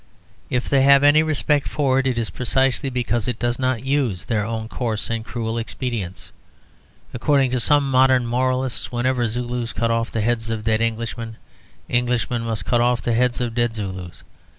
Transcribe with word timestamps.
If 0.49 0.67
they 0.67 0.81
have 0.81 1.03
any 1.03 1.21
respect 1.21 1.67
for 1.67 1.99
it, 1.99 2.07
it 2.07 2.17
is 2.17 2.31
precisely 2.31 2.89
because 2.89 3.27
it 3.27 3.37
does 3.37 3.59
not 3.59 3.85
use 3.85 4.25
their 4.25 4.43
own 4.43 4.67
coarse 4.67 5.11
and 5.11 5.23
cruel 5.23 5.59
expedients. 5.59 6.31
According 7.13 7.51
to 7.51 7.59
some 7.59 7.91
modern 7.91 8.25
moralists 8.25 8.91
whenever 8.91 9.27
Zulus 9.29 9.73
cut 9.73 9.91
off 9.91 10.09
the 10.09 10.21
heads 10.21 10.49
of 10.49 10.63
dead 10.63 10.81
Englishmen, 10.81 11.37
Englishmen 11.87 12.41
must 12.41 12.65
cut 12.65 12.81
off 12.81 13.03
the 13.03 13.13
heads 13.13 13.39
of 13.41 13.53
dead 13.53 13.75
Zulus. 13.75 14.23